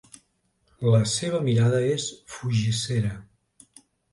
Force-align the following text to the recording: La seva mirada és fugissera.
La 0.95 1.01
seva 1.11 1.43
mirada 1.49 1.83
és 1.91 2.09
fugissera. 2.37 3.13